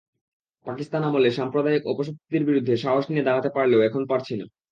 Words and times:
পাকিস্তান 0.65 1.01
আমলে 1.03 1.29
সাম্প্রদায়িক 1.31 1.83
অপশক্তির 1.87 2.43
বিরুদ্ধে 2.49 2.73
সাহস 2.77 3.05
নিয়ে 3.11 3.27
দাঁড়াতে 3.27 3.49
পারলেও 3.55 3.85
এখন 3.87 4.01
পারছি 4.07 4.33
না। 4.35 4.45